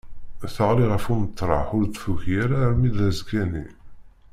Teɣli 0.53 0.85
ɣef 0.87 1.05
umeṭreḥ 1.13 1.67
ur 1.77 1.85
d-tuki 1.87 2.35
ara 2.43 2.57
armi 2.65 2.89
d 2.95 2.97
azekka-nni. 3.07 3.65